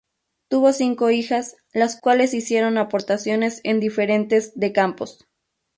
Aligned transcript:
Tuvo 0.49 0.73
cinco 0.73 1.11
hijas, 1.11 1.57
las 1.73 2.01
cuales 2.01 2.33
hicieron 2.33 2.79
aportaciones 2.79 3.61
en 3.63 3.79
diferentes 3.79 4.51
de 4.55 4.73
campos. 4.73 5.27